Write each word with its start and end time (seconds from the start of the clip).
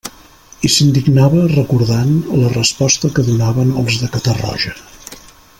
I 0.67 0.69
s'indignava 0.75 1.43
recordant 1.51 2.17
la 2.45 2.51
resposta 2.55 3.13
que 3.19 3.29
donaven 3.31 3.73
els 3.83 4.03
de 4.05 4.13
Catarroja. 4.17 4.77